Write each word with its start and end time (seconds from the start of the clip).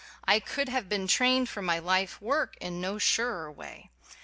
I 0.25 0.39
could 0.39 0.67
have 0.67 0.89
been 0.89 1.05
trained 1.07 1.47
for 1.47 1.61
my 1.61 1.77
life 1.77 2.19
work 2.19 2.57
in 2.59 2.81
no 2.81 2.97
surer 2.97 3.51
way. 3.51 3.91